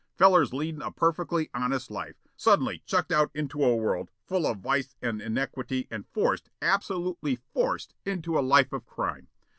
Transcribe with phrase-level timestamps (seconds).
[0.17, 4.95] Fellers leadin' a perfectly honest life suddenly chucked out into a world full of vice
[4.99, 9.27] and iniquity and forced absolutely forced, into a life of crime.